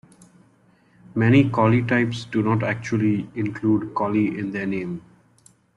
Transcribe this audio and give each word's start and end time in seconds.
Many 1.13 1.51
collie 1.51 1.83
types 1.83 2.25
do 2.25 2.41
not 2.41 2.63
actually 2.63 3.29
include 3.35 3.93
"collie" 3.93 4.35
in 4.35 4.51
their 4.51 4.65
name. 4.65 5.03